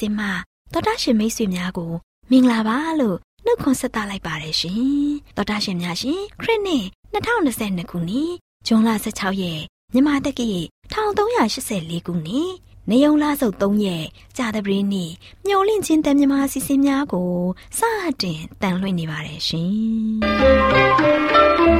[0.00, 1.92] ချင်းတန်လွင့်စီစဉ်မှာတော်တာရှင်မိတ်ဆွေများကို
[2.30, 8.32] မင်္ဂလာပါလို့နှုတ်ခွန်းဆက်သလိုက်ပါတယ်ရှင်တော်တာရှင်များရှင်ခရစ်နှစ်2022ခုနှစ်
[8.66, 10.50] ဇွန်လ16ရက်မြန်မာတက္ကီ
[10.92, 12.50] 1384ခုနှစ်
[12.90, 14.04] နေုံလာစုပ်3ရက်
[14.36, 15.10] ကြာသပတေးနေ့
[15.46, 17.32] မျော်လင့်ခြင်းတန်မြမာစီစဉ်များကို
[17.78, 17.80] စ
[18.22, 21.79] တင်တန်လွှင့်နေပါတယ်ရှင်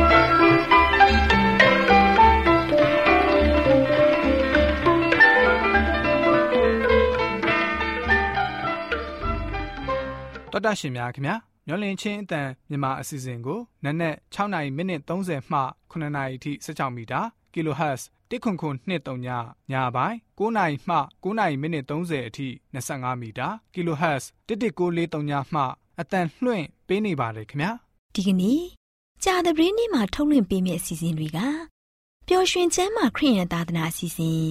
[10.64, 17.20] တော်တာရှင်များခင်ဗျာမျောလင့်ချင်းအတန်မြန်မာအစီအစဉ်ကိုနက်နက်6နိုင်မိနစ်30မှ9နိုင်အထိ16မီတာ
[17.52, 19.28] kHz တစ်ခွန်ခွန်23ည
[19.72, 25.62] ညပိုင်း9နိုင်မှ9နိုင်မိနစ်30အထိ25မီတာ kHz 11943ညမှ
[26.00, 27.72] အတန်လွှင့်ပေးနေပါတယ်ခင်ဗျာ
[28.14, 28.62] ဒီကနေ့
[29.24, 31.38] ကြာသပတေးနေ့မှာထုတ်လွှင့်ပေးမယ့်အစီအစဉ်တွေက
[32.28, 34.44] ပျော်ရွှင်ချမ်းမာခရိယန်သာသနာအစီအစဉ်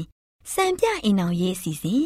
[0.54, 2.06] စံပြအိမ်အောင်ရေးအစီအစဉ်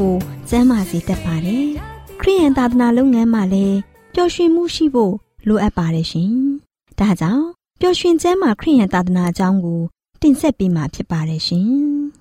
[0.00, 0.14] ကို
[0.48, 1.66] ကျမ်းမာစေတတ်ပါတယ်။
[2.20, 3.78] ခရိယန်သာသနာလုပ်ငန်းမှာလည်း
[4.14, 5.14] ပျော်ရွှင်မှုရှိဖို့
[5.48, 6.32] လိုအပ်ပါတယ်ရှင်။
[6.98, 7.44] ဒါကြောင့်
[7.80, 9.80] ပျော်ရွှင်ကျမ်းမာခရိယန်သာသနာအကြောင်းကို
[10.22, 11.70] တင်ဆက်ပေးမှာဖြစ်ပါတယ်ရှင်။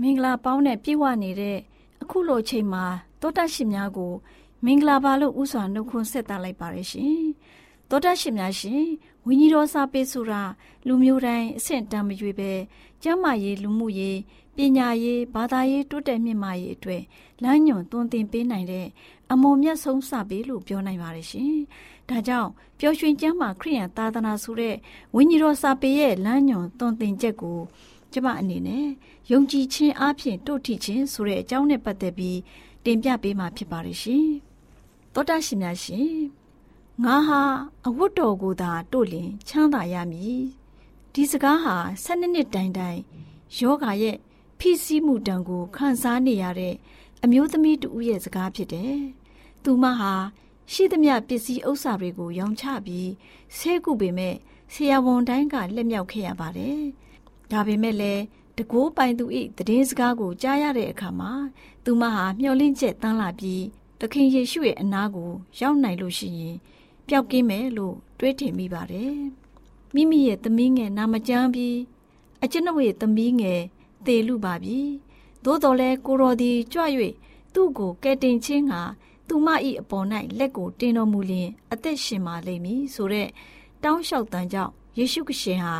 [0.00, 1.58] မင်္ဂလာပေါင်းနဲ့ပြည့်ဝနေတဲ့
[2.10, 2.84] အခုလိုချိန်မှာ
[3.20, 4.12] တောတရှိများကို
[4.64, 7.22] မင်္ဂလာပါလို့ဥစွာနှုတ်ခွန်းဆက်သလိုက်ပါရရှင်
[7.90, 8.84] တောတရှိများရှင်
[9.26, 10.42] ဝိညာဉ်တော်စာပေဆိုတာ
[10.86, 12.52] လူမျိုးတိုင်းအဆင့်တန်းမရွေပဲ
[13.02, 14.18] ကျမ်းမာရေးလူမှုရေး
[14.56, 17.02] ပညာရေးဘာသာရေးတိုးတက်မြင့်မာရေးအတွက်
[17.42, 18.86] လမ်းညွန်သွန်သင်ပေးနိုင်တဲ့
[19.32, 21.54] အမုံမြတ်ဆုံးစာပေလို့ပြောနိုင်ပါတယ်ရှင်။
[22.08, 24.76] ဒါကြောင့်ပျော်ရွှင်ကျမ်းမာခရိယံသာသနာဆိုတဲ့
[25.14, 27.58] ဝိညာဉ်တော်စာပေရဲ့လမ်းညွန်သွန်သင်ချက်ကို
[28.12, 28.86] ကျမအနေနဲ့
[29.30, 32.38] ယုံကြည်ခြင်းအပြင်တို့ထိခြင်းဆိုတဲ့အကြောင်းနဲ့ပတ်သက်ပြီး
[32.84, 34.26] တင်ပြပေးမှာဖြစ်ပါတယ်ရှင်။
[35.14, 36.12] သောတာရှင်များရှင်
[37.04, 37.42] ငါဟာ
[37.86, 40.42] အဝတ်တော်ကိုသာတို့လင်ချမ်းသာရမည်။
[41.12, 42.98] ဒီစကားဟာ၁၂နှစ်တိုင်တိုင်
[43.58, 44.16] ယောဂရဲ့
[44.58, 46.74] ဖိစီးမှုတံကိုခံစားနေရတဲ့
[47.24, 48.96] အမျိုးသမီးတူရဲ့စကားဖြစ်တယ်။
[49.62, 50.12] သူမဟာ
[50.72, 53.10] ရှိသမျှပစ္စည်းဥစ္စာတွေကိုရောင်းချပြီး
[53.56, 54.34] ဆဲကုပေမဲ့
[54.72, 56.80] ဆရာဝန်တိုင်းကလက်မြောက်ခဲ့ရပါတယ်။
[57.50, 58.22] ဒါပေမဲ့လည်း
[58.56, 59.24] တကိုးပိုင်သူ၏
[59.68, 61.32] တည်င်းစကားကိုကြားရတဲ့အခါမှာ
[61.84, 63.62] သူမဟာမျှော်လင့်ချက်တန်းလာပြီး
[64.00, 65.30] သခင်ယေရှုရဲ့အနာကို
[65.60, 66.56] ရောက်နိုင်လို့ရှိရင်
[67.06, 69.14] ပျောက်ကင်းမယ်လို့တွေးထင်မိပါတယ်။
[69.94, 71.78] မိမိရဲ့သမီးငယ်နာမကျမ်းပြီး
[72.42, 73.60] အကျွန်ုပ်ရဲ့သမီးငယ်
[74.06, 74.78] သေလူပါပြီ။
[75.44, 76.82] သို့တော်လဲကိုတော်သည်ကြွ၍
[77.54, 78.74] သူ့ကိုကဲတင်ချင်းက
[79.28, 79.48] သူမ၏
[79.80, 80.06] အပေါ်၌
[80.38, 83.28] လက်ကိုတင်တော်မူလျင်အသက်ရှင်ပါလိမ့်မည်ဆိုတဲ့
[83.82, 85.74] တောင်းလျှောက်တန်ကြောင့်ယေရှုခရှင်ဟာ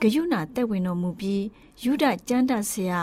[0.00, 1.44] ဂယုဏတက်ဝင်တော်မူပြီး
[1.82, 3.00] ယူဒကျမ်းတဆရာ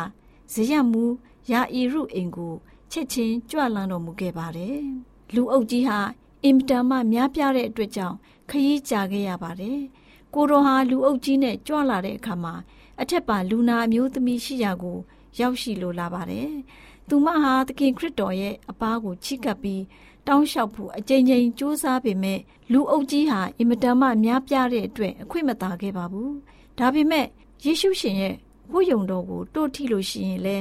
[0.53, 1.03] ဇေယမူ
[1.51, 2.53] ယာအီရုအိမ်ကို
[2.91, 4.79] ချက်ချင်းကြွလန်းတော်မူခဲ့ပါတယ်။
[5.33, 5.99] လူအုပ်ကြီးဟာ
[6.43, 8.15] အင်မတန်မှများပြားတဲ့အတွက်ကြောင့်
[8.49, 9.79] ခရီးကြာခဲ့ရပါတယ်။
[10.33, 12.53] ကိုတော်ဟာလူအုပ်ကြီးနဲ့ကြွလာတဲ့အခါမှာ
[13.01, 14.97] အထက်ပါလူနာအမျိုးသမီးရှိရာကို
[15.39, 16.49] ရောက်ရှိလိုလာပါတယ်။
[17.07, 19.83] သူမဟာသခင်ခရစ်တော်ရဲ့အပားကိုချီးကပ်ပြီး
[20.27, 22.39] တောင်းလျှောက်ဖို့အကြိမ်ကြိမ်ကြိုးစားပေမဲ့
[22.71, 26.31] လူအုပ်ကြီးဟာအင်မတန်မှများပြားတဲ့အတွက်အခွင့်မသာခဲ့ပါဘူး။
[26.77, 27.25] ဒါပေမဲ့
[27.63, 28.35] ယေရှုရှင်ရဲ့
[28.71, 30.57] ဝိယုံတော်ကိုတို့ထိလို့ရှိရင်လဲ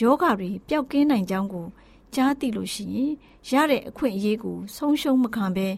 [0.00, 1.66] ယောဂတွေပျောက်ကင်းနိုင်ကြောင်းကို
[2.14, 3.12] ကြားသိလို့ရှိရင်
[3.50, 5.68] ရတဲ့အခွင့်အရေးကိုဆုံးရှုံးမခံဘဲ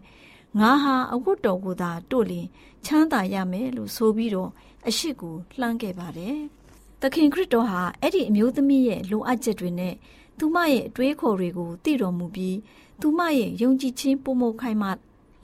[0.58, 2.46] ငါဟာအဝတ်တော်ကိုသာတို့လင်
[2.84, 4.50] ချမ်းသာရမယ်လို့ဆိုပြီးတော့
[4.88, 6.38] အရှိကိုလှမ်းခဲ့ပါတယ်။
[7.00, 9.94] သခင်ခရစ်တော်ဟာအဲ့ဒီအမျိုးသမီးရဲ့လိုအပ်ချက်တွေနဲ့
[10.38, 12.56] သူမရဲ့အတွေးခေါ်တွေကိုသိတော်မူပြီး
[13.00, 14.88] သူမရဲ့ယုံကြည်ခြင်းပုံမခိုင်မှ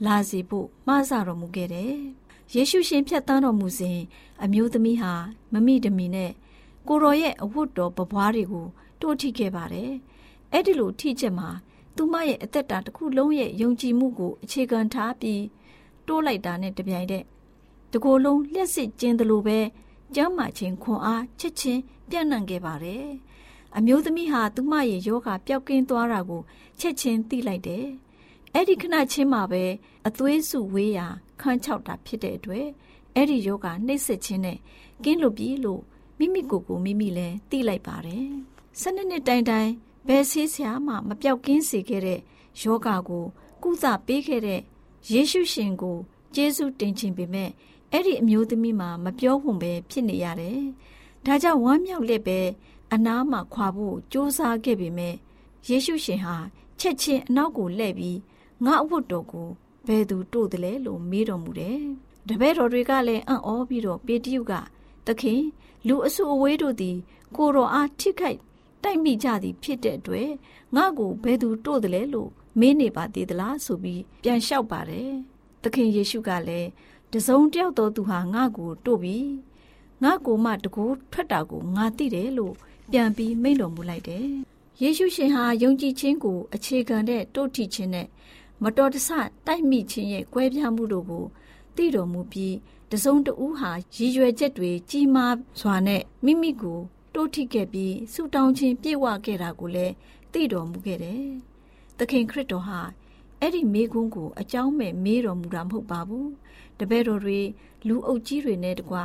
[0.05, 1.97] လာစေဖို့မှားစတော်မူခဲ့တယ်။
[2.53, 3.99] ယေရှုရှင်ဖြတ်သန်းတော်မူစဉ်
[4.43, 5.13] အမျိုးသမီးဟာ
[5.53, 6.31] မမိတမီနဲ့
[6.87, 8.67] ကိုရောရဲ့အဝတ်တော်ပပွားတွေကို
[9.01, 9.91] တိုးထိခဲ့ပါတယ်။
[10.53, 11.49] အဲ့ဒီလိုထိချက်မှာ
[11.95, 15.43] သူမရဲ့အသက်တာတစ်ခုလုံးရဲ့ယုံကြည်မှုကိုအခြေခံထားပြီး
[16.07, 17.25] တိုးလိုက်တာနဲ့တပြိုင်တည်း
[17.93, 19.59] တကိုယ်လုံးလျှက်စစ်ကျင်းသလိုပဲ
[20.15, 23.05] ကျမ်းမာခြင်းခွန်အားချက်ချင်းပြန့်နှံ့ခဲ့ပါတယ်။
[23.77, 26.41] အမျိုးသမီးဟာသူမရဲ့ယောဂပျောက်ကင်းသွားတာကို
[26.79, 27.85] ချက်ချင်းသိလိုက်တယ်။
[28.59, 29.63] အဲ့ဒီခဏချင်းမှာပဲ
[30.07, 31.07] အသွေးစုဝေးရာ
[31.41, 32.67] ခန်းချောက်တာဖြစ်တဲ့အတွက်
[33.15, 34.57] အဲ့ဒီယောဂနှိမ့်ဆက်ခြင်းနဲ့
[35.03, 35.81] ကင်းလွတ်ပြီလို့
[36.19, 38.27] မိမိကိုယ်ကိုမိမိလည်းသိလိုက်ပါတယ်။
[38.79, 39.71] စနစ်နှစ်တိုင်တိုင်
[40.07, 42.19] ဘယ်ဆေးဆရာမှမပြောက်ကင်းစေခဲ့တဲ့
[42.61, 43.25] ယောဂကို
[43.63, 44.61] ကုသပေးခဲ့တဲ့
[45.11, 45.97] ယေရှုရှင်ကို
[46.35, 47.49] ကျေးဇူးတင်ခြင်းပေမဲ့
[47.91, 50.59] အဲ့ဒီအမျိုးသမီးမှာမပြောဝံပဲဖြစ်နေရတယ်။
[51.25, 52.39] ဒါကြောင့်ဝမ်းမြောက်လက်ပဲ
[52.93, 55.15] အနားမှာခွာဖို့ကြိုးစားခဲ့ပေမဲ့
[55.69, 56.35] ယေရှုရှင်ဟာ
[56.79, 58.17] ချက်ချင်းအနောက်ကိုလှည့်ပြီး
[58.65, 59.49] ငါအဝတ်တော်ကို
[59.87, 61.79] ဘယ်သူတို့တယ်လဲလို့မေးတော်မူတယ်။
[62.27, 64.53] တပည့်တော်တွေကလည်းအံ့ဩပြီးတော့ပေတရုက
[65.07, 65.41] သခင်
[65.87, 66.97] လူအစုအဝေးတို့သည်
[67.35, 68.39] ကိုတော်အားထိခိုက်
[68.83, 70.29] တိုက်မိကြသည်ဖြစ်တဲ့အတွက်
[70.75, 75.11] ငါ့ကိုဘယ်သူတို့တယ်လဲလို့မေးနေပါသေးသလားဆိုပြီးပြန်လျှောက်ပါတယ်။
[75.63, 76.69] သခင်ယေရှုကလည်း
[77.13, 79.17] တစုံတယောက်တော်သူဟာငါ့ကိုတို့ပြီ
[80.03, 82.53] ငါ့ကိုမှတကူထွက်တာကိုငါသိတယ်လို့
[82.91, 84.27] ပြန်ပြီးမိန့်တော်မူလိုက်တယ်။
[84.81, 88.07] ယေရှုရှင်ဟာယုံကြည်ခြင်းကိုအခြေခံတဲ့တို့ထီခြင်းနဲ့
[88.63, 89.09] မတော်တဆ
[89.47, 91.25] တိုက်မိခြင်းရဲ့ကွဲပြားမှုတို့ကို
[91.75, 92.55] သိတော်မူပြီး
[92.91, 96.79] တစုံတဦးဟာရည်ရွယ်ချက်တွေကြီးမားစွာနဲ့မိမိကို
[97.13, 99.93] တိုးထိခဲ့ပြီးဆူတောင်းခြင်းပြေဝခဲ့တာကိုလည်း
[100.33, 101.23] သိတော်မူခဲ့တယ်။
[101.97, 102.79] သခင်ခရစ်တော်ဟာ
[103.39, 106.27] အဲ့ဒီမိကုန်းကိုအကြောင်းမဲ့မေးတော်မူတာမဟုတ်ပါဘူး။
[106.79, 107.39] တပည့်တော်တွေ
[107.87, 108.95] လူအုပ်ကြီးတွေနဲ့တကွ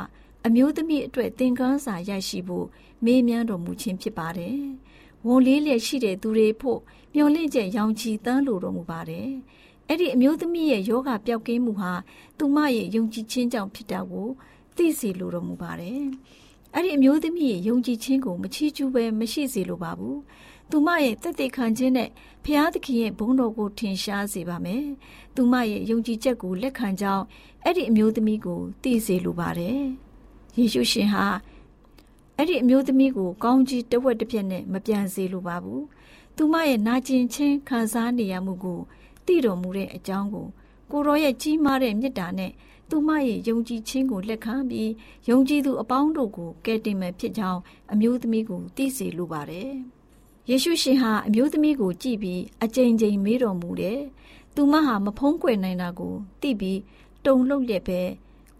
[0.45, 2.67] အမျိုးသမီးအတွက်သင်ခန်းစာရရှိဖို့
[3.05, 4.57] မေးမြန်းတော်မူခြင်းဖြစ်ပါတယ်။
[5.27, 6.79] ဝန်လေးလျက်ရှိတဲ့သူတွေဖို့
[7.15, 9.29] မျော်လင့်ချက်ရောင်ချီတန်းလိုတော်မူပါတယ်။
[9.87, 11.91] အဲ့ဒီအမျိုးသမီးရဲ့ယောဂပျောက်ကင်းမှုဟာ
[12.37, 14.27] သူမရဲ့ယုံကြည်ခြင်းကြောင့်ဖြစ်တာကို
[14.75, 16.01] သိစေလိုတော်မူပါတယ်။
[16.73, 20.17] အဲ့ဒီအမျိုးသမီးရဲ့ယုံကြည်ခြင်းကိုမချီးကျူးပဲမရှိစေလိုပါဘူး။
[20.69, 22.09] သူမရဲ့တက်တဲ့ခံခြင်းနဲ့
[22.45, 24.83] ဖျားသခင်ရဲ့ဘုန်းတော်ကိုထင်ရှားစေပါမယ်။
[25.35, 27.23] သူမရဲ့ယုံကြည်ချက်ကိုလက်ခံကြောင်း
[27.63, 29.79] အဲ့ဒီအမျိုးသမီးကိုသိစေလိုပါတယ်။
[30.57, 31.25] ယေရှုရှင်ဟာ
[32.37, 35.81] အဲ့ဒီအမျိုးသမီးကိုကောင်းကြီးတဝက်တစ်ပြက်နဲ့မပြန်စေလိုပါဘူး။
[36.35, 38.79] သူမရဲ့နာကျင်ခြင်းခံစားနေရမှုကို
[39.25, 40.47] သိတော်မူတဲ့အကြောင်းကို
[40.91, 42.51] ကိုရောရဲ့ကြီးမားတဲ့မေတ္တာနဲ့
[42.89, 44.91] သူမရဲ့ယုံကြည်ခြင်းကိုလက်ခံပြီး
[45.29, 47.59] ယုံကြည်သူအပေါင်းတို့ကိုကယ်တင်မယ်ဖြစ်ကြောင်း
[47.93, 49.71] အမျိုးသမီးကိုသိစေလိုပါတယ်။
[50.49, 53.99] ယေရှုရှင်ဟာအမျိုးသမီးကိုကြည့်ပြီးအကြိမ်ကြိမ်မေးတော်မူတယ်။
[54.55, 56.79] သူမဟာမဖုံးကွယ်နိုင်တာကိုသိပြီး
[57.25, 58.01] တုန်လှုပ်လျက်ပဲ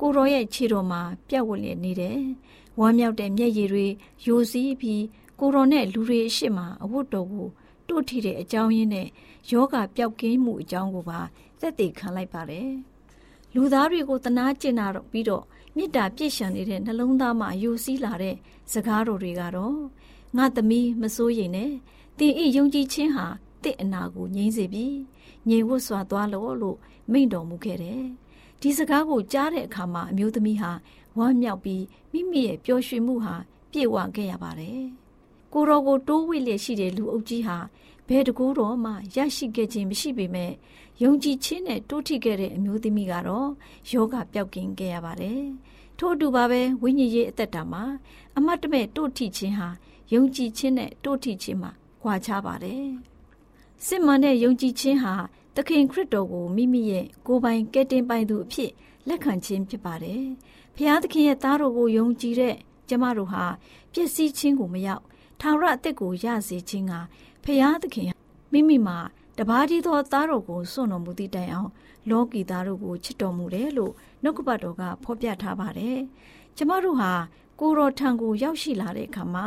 [0.05, 2.19] ကိုရောရဲ့ခြေတော်မှာပြတ်ဝတ်လျက်နေတယ်။
[2.79, 3.85] ဝမ်းမြောက်တဲ့မျက်ရည်တွေ
[4.25, 5.03] ယိုစီးပြီး
[5.39, 7.47] ကိုရောနဲ့လူတွေအရှိမအဝတ်တော်ကို
[7.87, 9.07] တို့ထီတဲ့အကြောင်းရင်းနဲ့
[9.51, 11.19] ယောဂပျောက်ကင်းမှုအကြောင်းကိုပါ
[11.59, 12.69] သက်သေခံလိုက်ပါတယ်။
[13.53, 15.43] လူသားတွေကိုတနာကျင်တာတော့ပြီးတော့
[15.75, 18.35] မေတ္တာပြည့်ရှံနေတဲ့နှလုံးသားမှာယူစည်းလာတဲ့
[18.71, 19.77] စကားတော်တွေကတော့
[20.37, 21.71] ငါသမီးမစိုးရိမ်နဲ့
[22.17, 23.25] တင်ဤယုံကြည်ခြင်းဟာ
[23.63, 24.85] တင့်အနာကိုငြိမ်းစေပြီ
[25.49, 26.77] ငြိမ်ဝတ်စွာသွားလို့လို့
[27.11, 28.03] မိန့်တော်မူခဲ့တယ်။
[28.65, 30.71] ဒီစကားကိုကြားတဲ့အခါမှာအမျိုးသမီးဟာ
[31.17, 33.35] ဝမ်းမြောက်ပြီးမိမိရဲ့ပျော်ရွှင်မှုဟာ
[33.71, 34.81] ပြည့်ဝခဲ့ရပါတယ်။
[35.53, 37.57] ကိုတော်ကိုတိုးဝှေ့လျက်ရှိတဲ့လူအုပ်ကြီးဟာ
[38.07, 40.51] ဘယ်တကူတော့မှရရှိခဲ့ခြင်းမရှိပေမဲ့
[41.03, 43.49] ယုံကြည်ခြင်းနဲ့တိုးထိခဲ့တဲ့အမျိုးသမီးကတော့
[43.91, 45.41] ယောဂပျောက်ကင်းခဲ့ရပါတယ်။
[45.97, 47.83] ထို့အတူပါပဲဝိညာဉ်ရေးအသက်တာမှာ
[48.37, 49.67] အမတ်တမဲ့တိုးထိခြင်းဟာ
[50.13, 51.71] ယုံကြည်ခြင်းနဲ့တိုးထိခြင်းမှာ
[52.03, 52.85] ကွာခြားပါတယ်။
[53.85, 55.13] စစ်မှန်တဲ့ယုံကြည်ခြင်းဟာ
[55.55, 58.71] သခင်ခရစ်တော်ကိုမိမိရဲ့ကိုယ်ပိုင်ကယ်တင်ပိုင်သူအဖြစ်
[59.07, 60.23] လက်ခံခြင်းဖြစ်ပါတယ်။
[60.75, 62.55] ဖျားသခင်ရဲ့သားတော်ကိုယုံကြည်တဲ့
[62.89, 63.43] ကျမတို့ဟာ
[63.93, 65.03] ပျက်စီးခြင်းကိုမရောက်
[65.39, 66.93] ထာဝရအသက်ကိုရစေခြင်းက
[67.43, 68.09] ဖျားသခင်
[68.51, 68.97] မိမိမှာ
[69.37, 71.69] တပါးတည်းသောသားတော်ကိုစွန့်တော်မူသည့်တိုင်အောင်
[72.09, 73.93] လောကီသားတို့ကိုချစ်တော်မူတယ်လို့
[74.23, 75.97] နှုတ်ကပတ်တော်ကဖော်ပြထားပါတယ်။
[76.57, 77.11] ကျမတို့ဟာ
[77.65, 79.45] ကိုရောထံကိုရောက်ရှိလာတဲ့အခါမှာ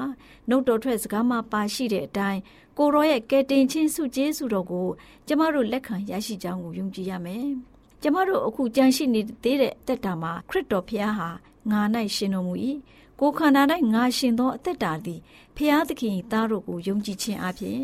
[0.49, 2.41] နှုတ်တော်ထွက်စကားမှပါရှိတဲ့အတိုင်း
[2.79, 4.89] ကိုရောရဲ့ကယ်တင်ခြင်းစုကျေးဇူးတော်ကို
[5.27, 7.47] ကျမတို့လက်ခံရရှိကြောင်းကိုယုံကြည်ရမယ်။
[8.03, 11.29] ကျမတို့အခုကြံရှိနေသေးတဲ့တက်တာမှာခရစ်တော်ဖခင်ဟာ
[11.71, 11.81] ငါ၌
[12.17, 12.55] ရှင်တော်မူ၏။
[13.21, 13.63] ကိုခန္ဓာ၌
[13.95, 15.21] ငါရှင်သောအသက်တာသည်
[15.57, 17.81] ဖခင်သခင်သားတို့ကိုယုံကြည်ခြင်းအပြင်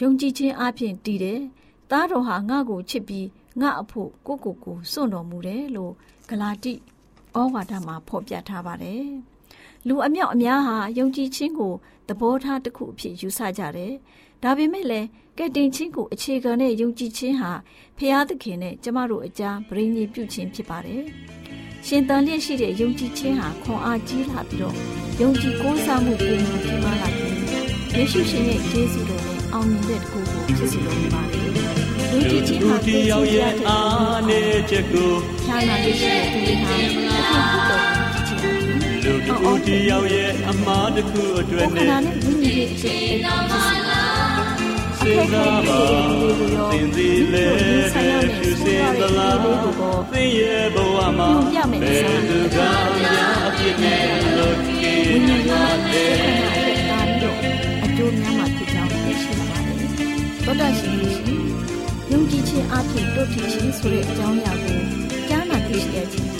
[0.00, 1.40] ယုံကြည်ခြင်းအပြင်တည်တယ်။
[1.90, 3.26] သားတော်ဟာငါ့ကိုချစ်ပြီး
[3.60, 5.92] ငါအဖို့ကိုကိုကိုစွန့်တော်မူတယ်လို့
[6.28, 6.72] ဂလာတိ
[7.36, 9.06] ဩဝါဒမှာဖော်ပြထားပါတယ်။
[9.88, 11.72] လူအမြောက်အများဟာယုံကြည်ခြင်းကို
[12.08, 13.92] သဘောထားတစ်ခုအဖြစ်ယူဆကြတယ်။
[14.42, 15.06] ဒါပေမဲ့လည်း
[15.38, 17.52] ကဲ့တင်ခြင်းကိုအခြေခံတဲ့ယုံကြည်ခြင်းဟာ
[17.98, 21.02] ဖျားသခင်နဲ့ကျမတို့အကြားဗြိဉ္ဉ်ပြုခြင်းဖြစ်ပါတယ်။
[21.86, 24.76] ရှင်တန်လျက်ရှိတဲ့ယုံကြည်ခြင်းဟာခွန်အားကြီးလာပြီးတော့
[25.20, 27.34] ယုံကြည်ကိုးစားမှုပုံမှန်ကြီးမားလာပြီး
[27.94, 31.48] ယေရှုရှင်ရဲ့ကျေးဇူးတော်နဲ့အောင်မြင်တဲ့တကူကိုဖြစ်စေလိုပါတယ်။
[32.12, 35.10] ယုံကြည်ခြင်းဟာကိုယ်ရောက်ရဲ့အားနဲ့ချက်ကို
[35.44, 38.03] ဖြာနာလေးရှိတဲ့သူတွေဟာအဖြစ်ဖြစ်တော်
[39.04, 44.04] လူတူတယောက်ရဲ့အမှားတစ်ခုအတွက်နဲ့ခန္ဓာနဲ့ဝိညာဉ်ရဲ့အဖြစ်အတော်ဖြစ်စေပါ
[44.98, 45.80] စဉ်းစားပါ
[46.72, 47.48] သင်သည်လေ
[48.36, 49.36] ဖြူစင်သလား
[50.12, 51.30] သင်ရဲ့ဘဝမှာ
[51.82, 52.58] ဘယ်သူက
[52.98, 54.04] များအဖြစ်နဲ့
[54.36, 54.94] လို့ကိ
[55.26, 56.06] နာလေ
[57.84, 59.76] အကျိုးများမှာဖြစ်ကြောင်းသိရှိပါပါတယ်
[60.44, 61.42] သောတာရှင်ရှင်
[62.10, 64.78] ယုံကြည်ခြင်းအဖြစ်တို့ထင်ခြင်းဆိုတဲ့အကြောင်းအရာကို
[65.28, 66.33] ကြားနာသိရှိရခြင်း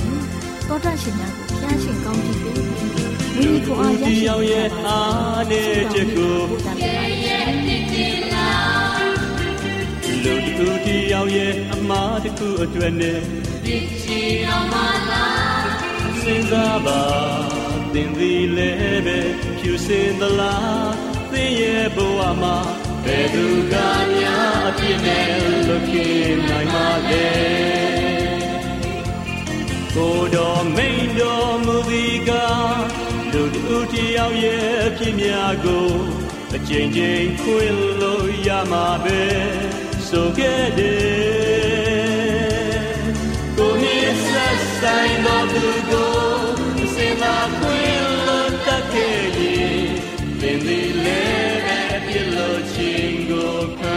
[0.65, 2.91] ဖြင့်သောတာရှင်များကိုဖျားရှင်ကောင်းကြီးပေးပြီး
[3.37, 4.15] ဝိညာဉ်ကိုအားရရှိ
[4.51, 6.37] ရဲ့အားနဲ့ချက်ကို
[10.25, 13.21] လူတူတီရောက်ရဲ့အမားတစ်ခုအတွက်နဲ့
[13.65, 14.75] ဒီချီတော်မ
[15.11, 15.69] လား
[16.21, 17.03] စဉ်းစားပါ
[17.93, 19.19] သင်သည်လည်းပဲ
[19.59, 20.93] ဖြူစင်သလား
[21.33, 22.57] သင်ရဲ့ဘဝမှာ
[23.05, 23.75] ဘယ်သူက
[24.17, 25.27] များအပြစ်နဲ့
[25.67, 27.94] လွတ်ခဲ့နိုင်ပါလဲ
[29.97, 32.31] ကိုတော်မိန်တော်မူသည်က
[33.33, 35.89] လူတူတယောက်ရဲ့ဖြစ်များကို
[36.55, 39.23] အချိန်ချင်းခွင်လို့ရမှာပဲ
[40.09, 42.15] ဆိုခဲ့တယ်
[43.57, 46.15] ကိုမြစ်ဆက်ဆိုင်တော်သူကို
[46.95, 49.85] စင်သာခွင်လို့တတ်ခဲ့ရင်
[50.41, 51.61] သင်သည်လည်း
[51.95, 53.94] အပြစ်လို့ချင်းကိုခံ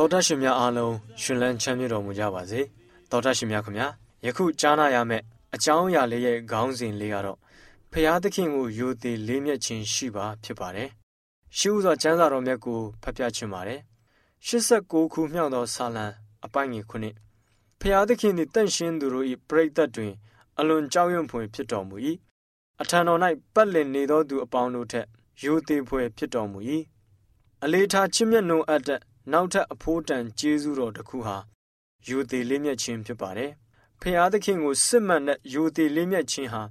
[0.00, 2.60] တော်တရှင်များအားလုံးရှင်လန်းချမ်းမြေ့တော်မူကြပါစေ
[3.10, 3.88] တော်တရှင်များခင်ဗျာ
[4.24, 5.24] ယခုကြားနာရမယ့်
[5.54, 7.38] အကြောင်းအရာလေးရဲ့ခေါင်းစဉ်လေးကတော့
[7.92, 10.90] ဖျားသခင်ကိုယိုသေးလေးမြတ်ခြင်းရှိပါဖြစ်ပါတယ်
[11.58, 13.80] ရှိဥစွာကျမ်းစာတော်မြတ်ကိုဖတ်ပြချင်ပါတယ်
[14.48, 16.04] 89ခုမြောက်သောစာလံ
[16.44, 17.14] အပိုင်းငယ်ခုနှစ်
[17.80, 20.12] ဖျားသခင်သည်တန့်ရှင်းသူတို့၏ပြိတ္တတွင်
[20.58, 21.96] အလွန်ကြောက်ရွံ့ဖွယ်ဖြစ်တော်မူ၏
[22.80, 23.20] အထံတော်၌
[23.54, 25.06] ပတ်လည်နေသောသူအပေါင်းတို့ထက်
[25.42, 26.58] ယိုသေးဖွယ်ဖြစ်တော်မူ၏
[27.64, 29.00] အလေးထားချစ်မြတ်နိုးအပ်တဲ့
[29.32, 31.36] နောက်ထပ်အဖိုးတန်ကျေးဇူးတော်တစ်ခုဟာ
[32.06, 33.52] ယူသေးလေးမြတ်ခြင်းဖြစ်ပါတယ်။
[34.00, 36.62] ဖျားသခင်ကိုစစ်မှန်တဲ့ယူသေးလေးမြတ်ခြင်းဟာ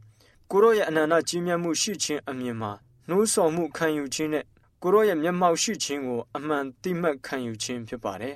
[0.49, 2.71] ဖကိုရောရဲ့အနန္တကြီးမြတ်မှုရှိခြင်းအမြင်မှာ
[3.09, 4.45] နှိုးဆော်မှုခံယူခြင်းနဲ့
[4.81, 8.35] ကိုရောရဲ့မျက်မှောက်ရှိခြင်းကိုအမှန်တိမှတ်ခံယူခြင်းဖြစ်ပါတယ်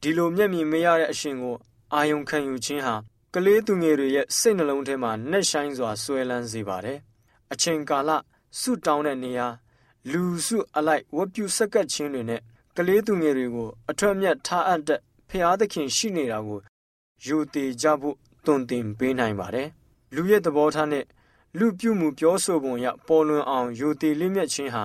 [0.00, 1.56] ဒီလိုမျက်မြင်မရတဲ့အရှင်ကို
[1.94, 2.94] အာယုံခံယူခြင်းဟာ
[3.34, 6.98] ကလေးသူငယ်တွေရဲ့စိတ်နှလုံးထဲမှာနှက်ဆိုင်စွာဆွဲလန်းစေပါတယ်
[7.52, 8.10] အချိန်ကာလ
[8.58, 9.48] ဆုတောင်းတဲ့နေရာ
[10.12, 12.40] လူစုအလိုက်ဝတ်ပြုဆက်ကပ်ခြင်းတွေနဲ့
[12.76, 16.60] ကလေးသူငယ်တွေကိုအထွတ်မြတ်ထားအပ်တဲ့ဖျားသခင်ရှိနေတာကို
[17.24, 19.68] ယူတည်ကြဖို့တွင်တင်ပေးနိုင်ပါတယ်
[20.14, 21.04] လူရဲ့သဘောထားနဲ့
[21.58, 24.84] လူပြုမှုပြောဆိုပုံရပေါ်လွင်အောင်ယူတည်လိမြတ်ခြင်းဟာ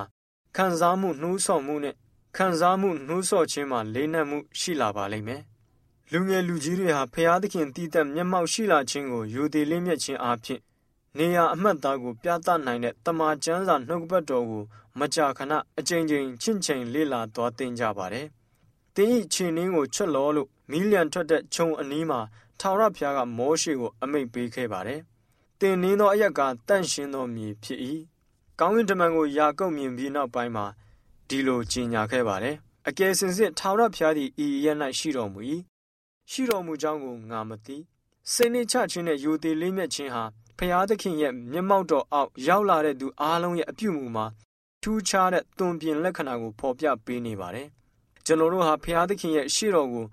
[0.56, 1.96] ခံစားမှုနှိုးဆော်မှုနဲ့
[2.38, 5.42] ခံစားမှုနှိုးဆော်ခြင်းမှာလေးနက်မှုရှိလာပါလိမ့်မယ်
[6.12, 10.60] လူငယ်လူကြီးတွေဟာဖျားသခင်တည်တဲ့မျက်မှောက်ရှိလာခြင်းကိုယူတည်လိမြတ်ခြင်းအပြင်
[11.18, 14.64] နေရာအမှတ်သားကို ပြသနိုင်တဲ့တမန်ကျမ်းစာနှုတ်ကပတ်တော်ကို
[15.00, 18.28] မကြာခဏ အကြိမ်ကြိမ် ချင့်ချိန်လေ့လာသွားသင်ကြပါတယ်။
[18.96, 22.20] တင်းဤခြေနှင်းကို ချွတ်လောလို့ မီးလျံထွက်တဲ့ခြုံအနီးမှာ
[22.60, 25.00] ထာဝရဘုရားက မောရှေကို အမိန့်ပေးခဲ့ပါတယ်။
[25.60, 27.80] တင်နှင်းသောအရက်ကတန့်ရှင်းသောမြေဖြစ်၏။
[28.60, 30.66] ကောင်းကင်တမန်ကို ယာကုပ်မြင်ပြီးနောက်ပိုင်းမှာ
[31.28, 32.56] ဒီလိုကြီးညာခဲ့ပါတယ်။
[32.88, 34.68] အကယ်စင်စစ် ထာဝရဘုရားသည်ဤရ၌
[35.00, 35.40] ရှိတော်မူ၏။
[36.32, 37.78] ရှိတော်မူကြောင်းကို ငါမသိ။
[38.34, 40.24] စိတ်နှိချခြင်းနဲ့ယူသေးလေးမြတ်ခြင်းဟာ
[40.60, 44.26] ဖျားသခင်ရဲ့မျက်မှောက်တော်အောက်ရောက်လာတဲ့သူအားလုံးရဲ့အပြုမူမှာ
[44.82, 47.68] ထူးခြားတဲ့သွန်ပြင်လက္ခဏာကိုဖော်ပြပေးနေပါတယ်။
[48.26, 50.06] ကျွန်တော်တို့ဟာဖျားသခင်ရဲ့ရှေ့တော်ကို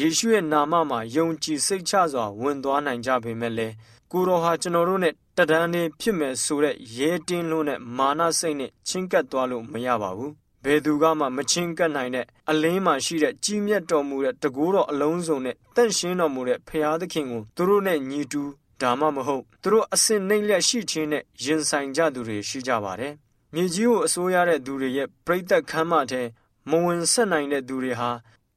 [0.00, 3.74] ယေရှုရဲ့နာမမှာယုံကြည်စိတ်ချစွာဝင်သွားနိုင်ကြပေမဲ့လည်း
[4.12, 10.32] ကိုတော်ဟာကျွန်တော်တို့နဲ့တဒန်းနေဖြစ်မယ်ဆိုတဲ့ရဲတင်းလို့နဲ့မာနစိတ်နဲ့ချင်းကပ်သွားလို့မရပါဘူး။
[10.64, 18.42] ဘယ်သူကမှမချင်းကပ်နိုင်တဲ့အလင်းမှာရှိတဲ့ကြီးမြတ်တော်မူတဲ့တကိုးတော်အလုံးစုံနဲ့တန့်ရှင်းတော်မူတဲ့ဖျားသခင်ကိုသူတို့နဲ့ညီတူ
[18.80, 23.12] ဒါမှမဟုတ်သူတို့အစင်နှိမ့်လက်ရှိခြင်းနဲ့ရင်ဆိုင်ကြသူတွေရှိကြပါတယ်။
[23.54, 26.22] မြေကြီးကိုအစိုးရတဲ့သူတွေရဲ့ပြိသက်ခမ်းမထဲ
[26.70, 28.10] မဝင်ဆက်နိုင်တဲ့သူတွေဟာ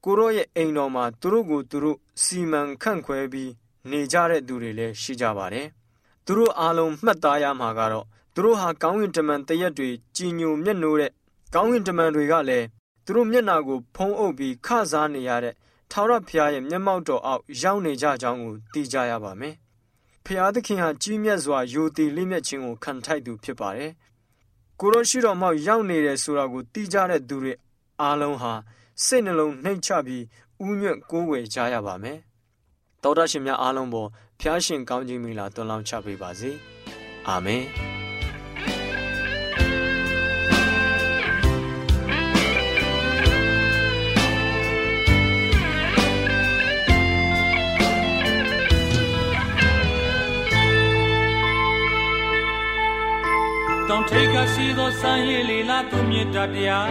[0.04, 3.52] ကိုရောရဲ့အိမ်တော်မှာသူတို့ကိုသူတို့စီမံခန့်ခွဲပြီး
[3.90, 5.68] နေကြတဲ့သူတွေလည်းရှိကြပါတယ်။
[6.26, 8.06] သူတို့အားလုံးမှတ်သားရမှာကတော့
[8.36, 11.12] သူတို့ဟာကောင်းကင်တမန်တရက်တွေကြည်ညိုမျက်နှိုးတဲ့
[11.54, 12.66] ကောင်းကင်တမန်တွေကလည်း
[13.06, 15.54] သူတို့မျက်နာကိုဖုံးအုပ်ပြီးခစားနေရတဲ့
[15.92, 19.56] ထာဝရဘုရားရဲ့မျက်မှောက်တော်အောက်ရောက်နေကြကြောင်းကိုသိကြရပါမယ်
[20.26, 23.92] ဖျားသခင်ဟာကြီးမြတ်စွာယိုတည်လိမ့်မြတ်ခြင်းကိုခံထိုက်သူဖြစ်ပါတယ်။
[24.80, 27.54] ကိုရောရှိတော်မောက်ရောက်နေတယ်ဆိုတာကိုသိကြတဲ့သူတွေ
[28.02, 28.54] အားလုံးဟာ
[29.06, 30.24] စိတ်နှလုံးနှိမ်ချပြီး
[30.66, 32.18] ဥညွတ်ကိုးကွယ်ကြရပါမယ်။
[33.04, 36.52] တောတာရှင်များအားလုံးပေါ်ဖျားရှင်ကောင်းကြီးမင်္ဂလာတွန်းလောင်းချပေးပါစေ။
[37.28, 37.64] အာမင်။
[54.12, 56.88] ထိတ်ကရှိသောစံရည်လေးလာသူမြတ်တရား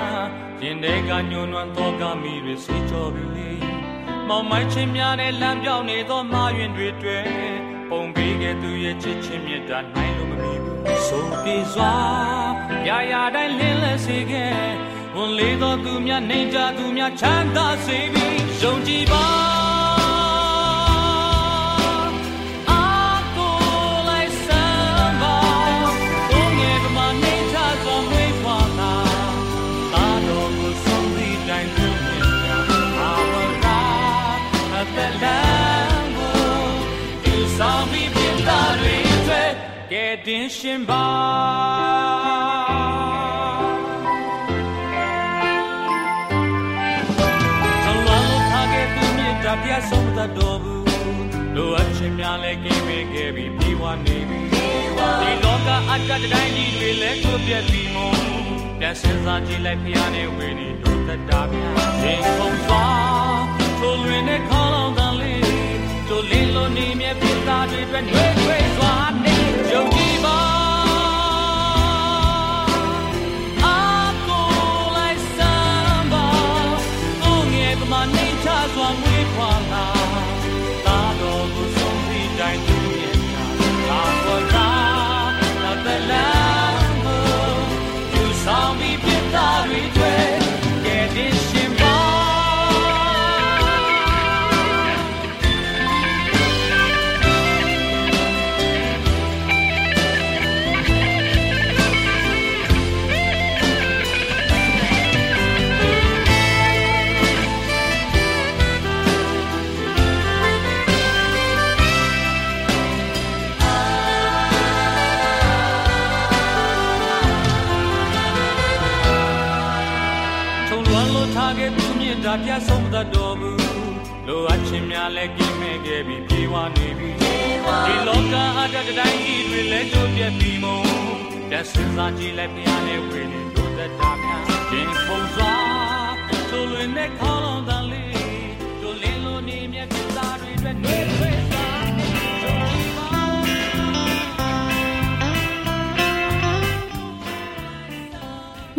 [0.63, 3.51] ရင်ထဲကညွန်နွမ်းသောကမိတွေစေကြောပြီလေ
[4.29, 7.25] မောင်မိုင်းချင်းများနဲ့လမ်းပြောင်းနေသောမာယွင်တွေတွေ့
[7.91, 11.95] ပုံပေးခဲ့သူရဲ့ချစ်ချင်းမြတ်တာနိုင်လို့မမီဘူးဆိုပြေစွာ
[12.89, 14.55] ရာရာတိုင်းလင်းလက်စေခဲ့
[15.15, 19.70] ဝန်လေးသောသူများနေကြသူများချမ်းသာစေပြီးယုံကြည်ပါ
[40.51, 41.07] တင်ရှင်ပါ
[47.85, 50.85] သောလောထားခဲ့သူမြတ်တာပြဆုံးသတ်တော်ဘူး
[51.55, 58.15] လိုအပ်ခြင်းများလည်းကင်းဝေးခဲ့ပြီးပြေဝနေပြီဒီလောကအတ္တတိုင်းကြီးတွေလည်းကိုပြက်ပြီးမို့
[58.79, 61.57] ပြန်စင်စားကြည့်လိုက်ဖျားနေဝေးနေတို့တတာပြ
[62.03, 63.43] ရင်ကုန်သွား
[63.79, 65.45] ထိုလွင်တဲ့ခေါလောင်တန်လေး
[66.09, 69.30] တို့လင်းလို့နေမြဲပြသားတွေအတွက်နှွေးထွေးစွာနေ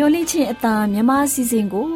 [0.01, 1.89] မျောလင့်ချင်းအတာမြမအစီအစဉ်ကို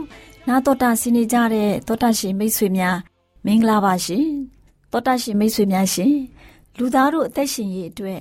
[0.47, 2.97] နာတော်တာဆင်းနေကြတဲ့တောတာရှင်မိတ်ဆွေများ
[3.45, 4.25] မင်္ဂလာပါရှင်
[4.91, 6.13] တောတာရှင်မိတ်ဆွေများရှင်
[6.77, 8.19] လူသားတို့အသက်ရှင်ရေးအတွက်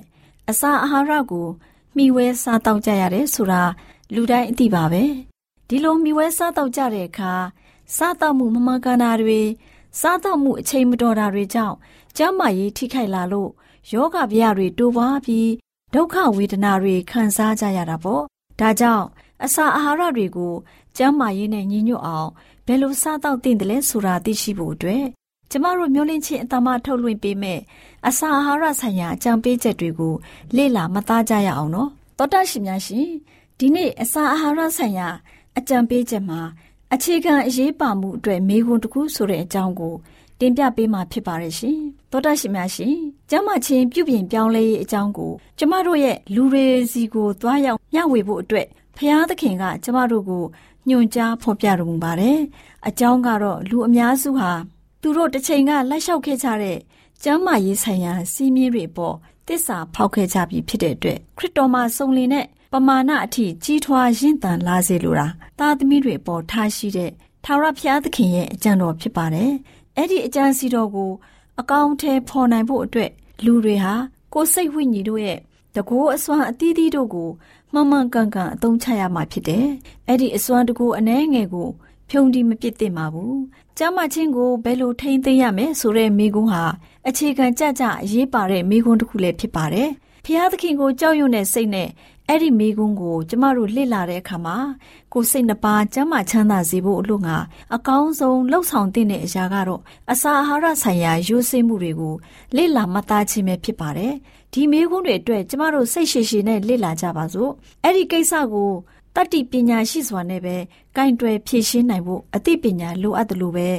[0.49, 1.47] အစာအာဟာရကို
[1.95, 3.61] မျှဝဲစားတောက်ကြရတယ်ဆိုတာ
[4.13, 5.03] လူတိုင်းအသိပါပဲ
[5.67, 7.33] ဒီလိုမျှဝဲစားတောက်ကြတဲ့အခါ
[7.95, 9.41] စားတောက်မှုမမှန်ကန်တာတွေ
[9.99, 11.75] စားတောက်မှုအချိန်မတော်တာတွေကြောင့်
[12.17, 13.49] ကျန်းမာရေးထိခိုက်လာလို့
[13.91, 15.49] ယောဂဗျာတွေတိုးပွားပြီး
[15.93, 18.23] ဒုက္ခဝေဒနာတွေခံစားကြရတာပေါ့
[18.59, 19.05] ဒါကြောင့်
[19.43, 20.53] အစာအာဟာရတွေကို
[20.97, 22.29] ကျန်းမာရေးနဲ့ညီညွတ်အောင်
[22.65, 25.05] ဘယ်လိုစားသောက်သင့်တယ်လဲဆိုတာသိရှိဖို့အတွက်
[25.51, 27.59] ကျမတို့မျိုးလင့်ချင်းအတမထုတ်လွှင့်ပေးမယ်
[28.07, 30.13] အစာအာဟာရဆိုင်ရာအကြံပေးချက်တွေကို
[30.55, 33.07] လေ့လာမှတ်သားကြရအောင်နော်သောတာရှင်များရှင်
[33.59, 35.07] ဒီနေ့အစာအာဟာရဆိုင်ရာ
[35.57, 36.39] အကြံပေးချက်မှာ
[36.93, 39.95] အခြေခံအရေးပါမှုအတွက်မေခွန်းတစ်ခုဆိုတဲ့အကြောင်းကို
[40.39, 41.79] တင်ပြပေးမှာဖြစ်ပါတယ်ရှင်
[42.11, 42.95] သောတာရှင်များရှင်
[43.29, 50.43] ကျမချင်းပြုပြင်ပြောင်းလဲရေးအကြောင်းကိုကျမတို့ရဲ့လူတွေစီကိုသွားရောက်မျှဝေဖို့အတွက် ဖျားသခင်က ကျမတို့ကို
[50.89, 52.39] ညွှန်ကြားဖော်ပြတော်မူပါတယ်။
[52.87, 54.51] အကြောင်းကတော့လူအများစုဟာ
[55.01, 56.77] သူတို့တစ်ချိန်ကလက်လျှောက်ခဲ့ကြတဲ့
[57.23, 59.15] ကျမ်းမာရေးဆိုင်ရာစီးမြင်တွေပေါ်
[59.47, 65.27] တစ္ဆာဖောက်ခဲ့ကြပြီးဖြစ်တဲ့အတွက်ခရစ်တော်မှာစုံလင်တဲ့ပမာဏအထိကြီးထွားရင့်တန်လာစေလိုတာ
[65.59, 67.11] သားသမီးတွေပေါ်ထားရှိတဲ့
[67.45, 69.51] ထာဝရဘုရားသခင်ရဲ့အကြံတော်ဖြစ်ပါတယ်။
[69.97, 71.11] အဲ့ဒီအကြံစီတော်ကို
[71.59, 73.11] အကောင့်ထဲဖော်နိုင်ဖို့အတွက်
[73.45, 73.93] လူတွေဟာ
[74.33, 75.39] ကိုယ်စိတ်ဝိညာဉ်တို့ရဲ့
[75.75, 77.29] တကိုးအစွမ်းအသီးသီးတို့ကို
[77.73, 79.67] မှန်မှန်ကန်ကန်အသုံးချရမှာဖြစ်တယ်။
[80.07, 81.69] အဲ့ဒီအစွမ်းတကူအနှဲငယ်ကို
[82.09, 83.33] ဖြုံတီမပစ်သင့်ပါဘူး။
[83.77, 86.63] ကျမ်းမာခြင်းကိုဘယ်လိုထိန်းသိမ်းရမလဲဆိုတဲ့မိကွန်းဟာ
[87.07, 89.89] အခြေခံကြကြအရေးပါတဲ့မိကွန်းတစ်ခုလည်းဖြစ်ပါတယ်။
[90.25, 91.89] ဖျားသခင်ကိုကြောက်ရွံ့တဲ့စိတ်နဲ့
[92.29, 94.57] အဲ့ဒီမိကွန်းကိုကျမတို့လေ့လာတဲ့အခါမှာ
[95.13, 97.37] ကိုယ်စိတ်နှပါကျမ်းမာချမ်းသာစေဖို့အလို့ငါ
[97.75, 102.15] အကောင်းဆုံးလှုပ်ဆောင်တဲ့အရာကတော့အစာအာဟာရဆိုင်ရာရိုးစင်းမှုတွေကို
[102.55, 104.13] လေ့လာမှတ်သားခြင်းပဲဖြစ်ပါတယ်။
[104.57, 107.51] ဒီမေးခွန်းတွေအတွက်ကျမတို့စိတ်ရှည်ရှည်နဲ့လေ့လာကြပါစို့
[107.83, 108.71] အဲ့ဒီကိစ္စကို
[109.15, 110.55] တတ္တိပညာရှိစွာနဲ့ပဲ
[110.95, 113.69] ကင်တွယ်ဖြည့်ရှင်းနိုင်ဖို့အသိပညာလိုအပ်တယ်လို့ပဲ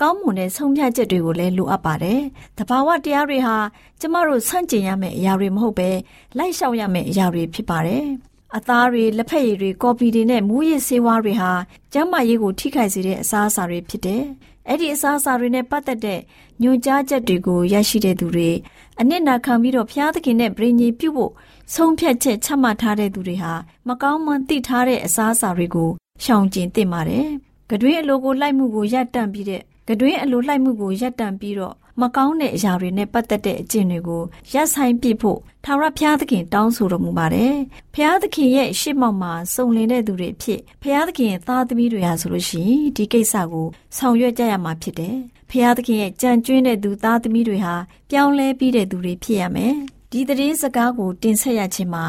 [0.00, 2.20] ကောင်းမွန်တဲ့ဆုံးဖြတ်ချက်တွေကိုလည်းလိုအပ်ပါတယ်။
[2.58, 3.56] တဘာဝတရားတွေဟာ
[4.00, 5.90] ကျမတို့ဆန့်ကျင်ရမယ့်အရာတွေမဟုတ်ပဲ
[6.38, 8.04] လိုက်လျှောက်ရမယ့်အရာတွေဖြစ်ပါတယ်။
[8.56, 11.52] အသားတွေလက်ဖက်ရည်တွေကော်ပီတွေနဲ့မူးယစ်ဆေးဝါးတွေဟာ
[11.92, 14.22] ကျန်းမာရေးကိုထိခိုက်စေတဲ့အစားအစာတွေဖြစ်တယ်။
[14.68, 16.20] အဲ့ဒီအစားအစာတွေနဲ့ပတ်သက်တဲ့
[16.62, 18.50] ညွှန်ကြားချက်တွေကိုရရှိတဲ့သူတွေ
[19.00, 21.32] အနစ်နာခံပြီးတော့ဘုရားသခင်နဲ့ပြည်ညီပြုဖို့
[21.74, 23.52] ဆုံးဖြတ်ချက်ချမှတ်ထားတဲ့သူတွေဟာ
[23.88, 25.90] မကောင်းမှန်သိထားတဲ့အစားအစာတွေကို
[26.24, 27.26] ရှောင်ကျဉ်သင့်ပါတယ်။
[27.70, 37.54] ကတွင်းအလိုကိုလိုက်မှုကိုရပ်တန့်ပြီးတဲ့ကတွင်းအလိုလိုက်မှုကိုရပ်တန့်ပြီးတော့ မကောင်းတဲ့အရာတွေနဲ့ပတ်သက်တဲ့အကျင့်တွေကိုရပ်ဆိုင်ပြဖို့ထာဝရဘုရားသခင်တောင်းဆိုတော်မူပါတယ်။
[37.94, 45.16] ဘုရားသခင်ရဲ့ရှေ့မှောက်မှာစုံလင်တဲ့သူတွေဖြစ်ဘုရားသခင်ရဲ့သားသမီးတွေဟာဆိုလို့ရှိရင်ဒီကိစ္စကိုဆောင်ရွက်ကြရမှာဖြစ်တယ်။
[45.50, 47.74] ဘုရားသခင်ရဲ့ကြံကျွင်းတဲ့သူသားသမီးတွေဟာ
[48.10, 49.74] ပြောင်းလဲပြီးတဲ့သူတွေဖြစ်ရမယ်။
[50.12, 52.04] ဒီသတင်းစကားကိုတင်ဆက်ရခြင်းမှာ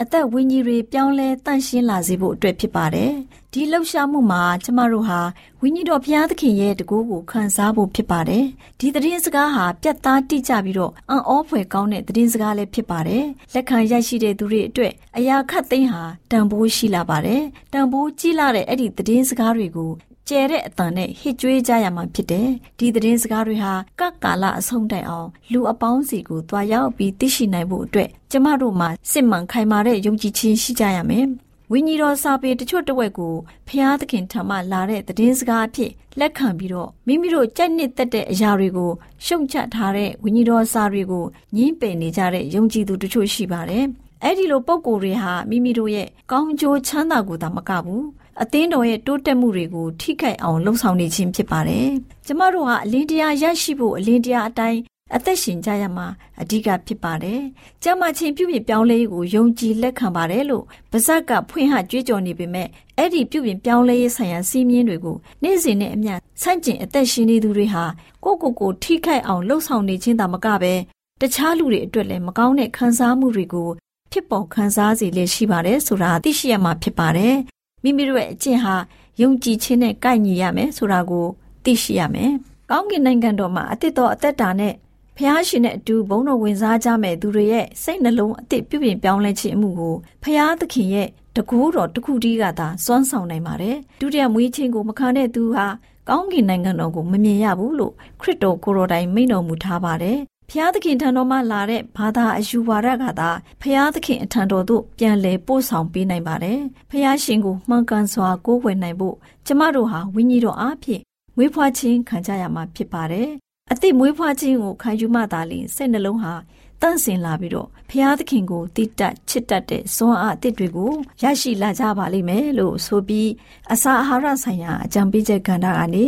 [0.00, 3.12] အသက်ဝိညာဉ်တွေပြောင်းလဲတန့်ရှင်းလာစေဖို့အတွက်ဖြစ်ပါတယ်။
[3.52, 5.20] ဒီလှုပ်ရှားမှုမှာကျမတို့ဟာ
[5.60, 8.44] ဝိညာဉ်တော်ဘုရားသခင်ရဲ့တကူကိုခံစားဖို့ဖြစ်ပါတယ်။
[8.80, 13.24] ဒီသတင်းစကားဟာပြတ်သားတိကျပြီးတော့အံ့ဩဖွယ်ကောင်းတဲ့သတင်းစကားလည်းဖြစ်ပါတယ်။
[13.54, 19.92] လက်ခံရရှိတဲ့သူတွေအတွက်အရာခတ်သိမ်းဟာတန်ဖိုးရှိလာပါတယ်။တန်ဖိုးကြီးလာတဲ့အဲ့ဒီသတင်းစကားတွေကို
[20.32, 31.26] ကျဲတဲ့အတန်နဲ့ဟစ်ကြွေးကြရမှာဖြစ်တယ်။ဒီသတင်းစကားတွေဟာကကာလအဆုံးတိုင်အောင်လူအပေါင်းစီကိုတွားရောက်ပြီးသိရှိနိုင်ဖို့အတွက်ကျမတို့မှာစစ်မှန်ခိုင်မာတဲ့ယုံကြည်ခြင်းရှိကြရမယ်။
[31.72, 33.34] ဝိညာဉ်တော်စာပေတချို့တဝက်ကို
[33.68, 38.90] ဖျားသခင်ထံမှလာတဲ့သတင်းစကားအဖြစ်လက်ခံပြီးတော့မိမိတို့ကြိုက်နှစ်သက်တဲ့အရာတွေကို
[39.26, 41.24] ရှုံချထားတဲ့ဝိညာဉ်တော်စာတွေကို
[41.56, 43.84] ညှင်းပယ်နေကြတဲ့ယုံကြည်သူတချို့ရှိပါတယ်။
[44.24, 48.04] အဲ့ဒီလိုပုံကိုယ်တွေဟာမိမိတို့ရဲ့ကောင်းကျိုးချမ်းသာကိုသာမကဘူး
[48.40, 51.88] အသင်းတော်ရဲ့တိုးတက်မှုတွေကိုထိခိုက်အောင်လှုံ့ဆော်နေခြင်းဖြစ်ပါတယ်။
[52.26, 54.80] ကျမတို့ဟာအလင်းတရားရရှိဖို့အလင်းတရားအတိုင်း
[55.16, 56.06] အသက်ရှင်ကြရမှာ
[56.40, 57.40] အဓိကဖြစ်ပါတယ်။
[57.82, 67.84] ကျမချင်းပြုပြင်ပြောင်းလဲရေးကိုယုံကြည်လက်ခံပါတယ်လို့ဗဇက်ကဖွင့်ဟကြွေးကြော်နေပေမဲ့အဲ့ဒီပြုပြင်ပြောင်းလဲရေးဆိုင်ရာစီးမြင်တွေကိုနေ့စဉ်နဲ့အမျှဆန့်ကျင်အသက်ရှင်နေသူတွေဟာ
[68.24, 70.74] ကိုကိုကိုထိခိုက်အောင်လှုံ့ဆော်နေခြင်းသာမကပဲ
[71.20, 73.68] တခြားလူတွေအတွက်လည်းမကောင်းတဲ့ခံစားမှုတွေကို
[74.12, 77.36] ဖြစ်ပေါ်ခံစားစေလေရှိပါတယ်ဆိုတာသိရှိရမှာဖြစ်ပါတယ်
[77.82, 78.74] မိမိတို့ရဲ့အကျင့်ဟာ
[79.20, 81.26] ယုံကြည်ခြင်းနဲ့ကိုက်ညီရမယ်ဆိုတာကို
[81.64, 82.32] သိရှိရမယ်။
[82.70, 84.74] ကောင်းကင်နိုင်ငံတော်မှာအသစ်တော်အသက်တာနဲ့
[85.16, 95.66] ဖះရှင်နဲ့အတူဘုန်းတော်ဝင်စားကြမဲ့သူတွေရဲ့စိတ်နှလုံးအသစ်ပြုပြင်ပြောင်းလဲခြင်းအမှုကိုဖះသခင်ရဲ့တကူတော်တခုတည်းကသာစွမ်းဆောင်နိုင်ပါတယ်။ဒုတိယမွေးချင်းကိုမခံတဲ့သူဟာ
[96.08, 100.18] ကောင်းကင်နိုင်ငံတော်ကိုမမြင်ရဘူးလို့ခရစ်တော်ကိုယ်တော်တိုင်မိန့်တော်မူထားပါတယ်။
[100.50, 103.30] ဖျားသခင်ထံတော်မှလာတဲ့ဘာသာအယူဝါဒကသာ
[103.62, 111.02] ဖျားသခင်အထံတော်သို့ပြန်လည်ပို့ဆောင်ပေးနိုင်ပါတယ်။ဖျားရှင်ကိုမှန်ကန်စွာကိုးကွယ်နိုင်ဖို့ကျမတို့ဟာဝိညာဉ်တော်အားဖြင့်
[111.36, 113.28] မွေးဖွားခြင်းခံကြရမှာဖြစ်ပါတယ်။
[113.72, 116.34] အသည့်မွေးဖွားခြင်းကိုခံယူမှသာလျှင်စိတ်နှလုံးဟာ
[116.80, 123.30] တန့်စင်လာပြီးတော့ဖျားသခင်ကိုတိတက်ချစ်တတ်တဲ့ဇွန်အားအသစ်တွေကိုရရှိလာကြပါလိမ့်မယ်လို့ဆိုပြီး
[123.72, 126.06] အစာအာဟာရဆိုင်ရာအကြံပေးချက်ကဏ္ဍကနေ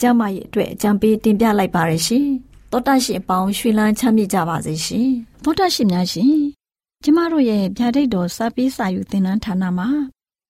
[0.00, 2.28] ကျမရဲ့အတွက်အကြံပေးတင်ပြလိုက်ပါရရှင်
[2.72, 5.10] သောတရှင်အပေါင်းရွှေလန်းချမ်းမြေ့ကြပါစေရှင်
[5.42, 6.36] သောတရှင်များရှင်
[7.02, 9.88] ကျမတို့ရဲ့ဗျာဒိတ်တော်စပေးစာယူသင်တန်းဌာနမှာ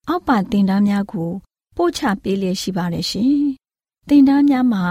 [0.09, 1.31] အောက်ပါသင်တန်းများကို
[1.77, 3.37] ပို့ချပေးလျက်ရှိပါတယ်ရှင်
[4.09, 4.85] သင်တန်းများမှာ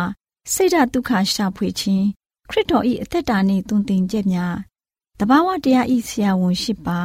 [0.53, 2.05] စိတ်ဓာတ်ဒုက္ခရှာဖွေခြင်း
[2.49, 4.55] ခရစ်တော်၏အသက်တာနှင့်တုန်တင်ချက်များ
[5.19, 6.99] တဘာဝတရားဤဆရာဝန်ရှိပါ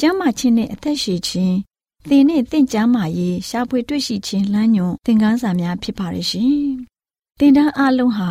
[0.00, 1.56] ကျမ်းမာခြင်းနဲ့အသက်ရှည်ခြင်း
[2.08, 6.56] သင်နဲ့သင်ကျမ်းမာရေးရှားဖွေတွေ့ရှိခြင်းလမ်းညွန်သင်ခန်းစာများဖြစ်ပါရဲ့ရှင်။
[7.38, 8.30] သင်တန်းအလုံးဟာ